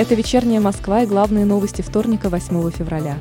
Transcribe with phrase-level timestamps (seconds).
[0.00, 3.18] Это вечерняя Москва и главные новости вторника 8 февраля.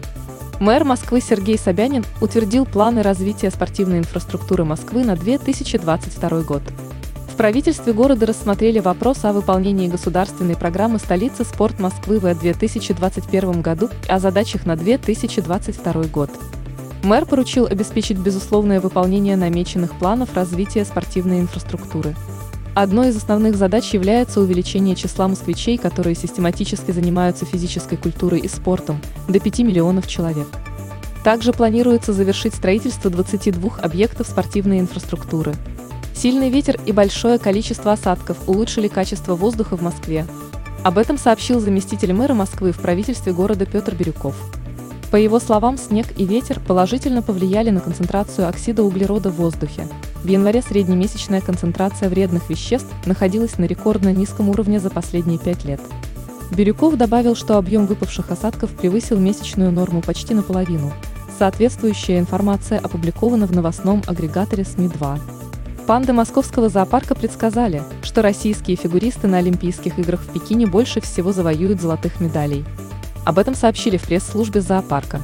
[0.62, 6.62] Мэр Москвы Сергей Собянин утвердил планы развития спортивной инфраструктуры Москвы на 2022 год.
[7.28, 13.90] В правительстве города рассмотрели вопрос о выполнении государственной программы «Столица спорт Москвы» в 2021 году
[14.08, 16.30] и о задачах на 2022 год.
[17.04, 22.16] Мэр поручил обеспечить безусловное выполнение намеченных планов развития спортивной инфраструктуры.
[22.76, 29.02] Одной из основных задач является увеличение числа москвичей, которые систематически занимаются физической культурой и спортом,
[29.28, 30.48] до 5 миллионов человек.
[31.24, 35.54] Также планируется завершить строительство 22 объектов спортивной инфраструктуры.
[36.16, 40.26] Сильный ветер и большое количество осадков улучшили качество воздуха в Москве.
[40.84, 44.36] Об этом сообщил заместитель мэра Москвы в правительстве города Петр Бирюков.
[45.12, 49.88] По его словам, снег и ветер положительно повлияли на концентрацию оксида углерода в воздухе.
[50.24, 55.82] В январе среднемесячная концентрация вредных веществ находилась на рекордно низком уровне за последние пять лет.
[56.52, 60.92] Бирюков добавил, что объем выпавших осадков превысил месячную норму почти наполовину.
[61.38, 65.20] Соответствующая информация опубликована в новостном агрегаторе СМИ-2.
[65.88, 71.82] Панды Московского зоопарка предсказали, что российские фигуристы на Олимпийских играх в Пекине больше всего завоюют
[71.82, 72.64] золотых медалей.
[73.26, 75.22] Об этом сообщили в пресс-службе зоопарка.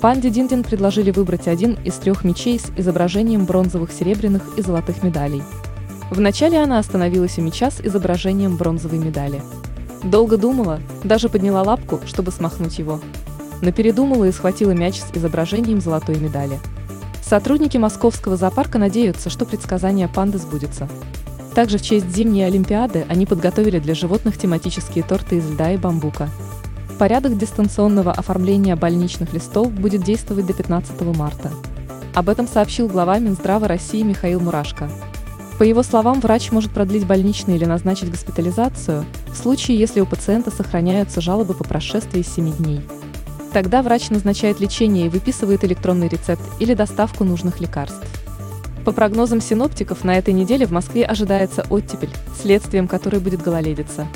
[0.00, 5.42] Панде Диндин предложили выбрать один из трех мечей с изображением бронзовых, серебряных и золотых медалей.
[6.10, 9.42] Вначале она остановилась у меча с изображением бронзовой медали.
[10.02, 13.00] Долго думала, даже подняла лапку, чтобы смахнуть его.
[13.60, 16.58] Но передумала и схватила мяч с изображением золотой медали.
[17.22, 20.88] Сотрудники московского зоопарка надеются, что предсказание панды сбудется.
[21.54, 26.30] Также в честь зимней Олимпиады они подготовили для животных тематические торты из льда и бамбука.
[27.00, 31.50] Порядок дистанционного оформления больничных листов будет действовать до 15 марта.
[32.14, 34.90] Об этом сообщил глава Минздрава России Михаил Мурашко.
[35.58, 40.50] По его словам, врач может продлить больничный или назначить госпитализацию в случае, если у пациента
[40.50, 42.82] сохраняются жалобы по прошествии 7 дней.
[43.54, 48.04] Тогда врач назначает лечение и выписывает электронный рецепт или доставку нужных лекарств.
[48.84, 52.10] По прогнозам синоптиков, на этой неделе в Москве ожидается оттепель,
[52.42, 54.06] следствием которой будет гололедица.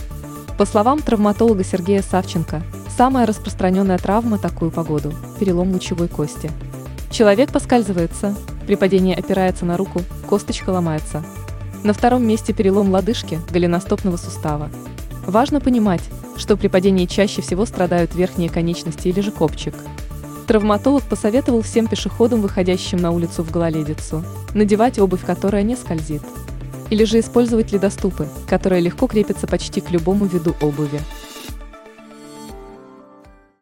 [0.56, 2.62] По словам травматолога Сергея Савченко,
[2.97, 6.48] самая распространенная травма такую погоду– перелом лучевой кости.
[7.10, 11.25] Человек поскальзывается, при падении опирается на руку, косточка ломается.
[11.82, 14.70] На втором месте перелом лодыжки, голеностопного сустава.
[15.26, 16.03] Важно понимать,
[16.37, 19.75] что при падении чаще всего страдают верхние конечности или же копчик.
[20.47, 24.22] Травматолог посоветовал всем пешеходам, выходящим на улицу в гололедицу,
[24.54, 26.22] надевать обувь, которая не скользит
[26.91, 31.00] или же использовать ледоступы, которые легко крепятся почти к любому виду обуви.